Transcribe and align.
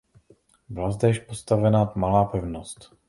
Byla 0.69 0.91
zde 0.91 0.99
též 0.99 1.19
postavena 1.19 1.91
malá 1.95 2.25
pevnost. 2.25 2.95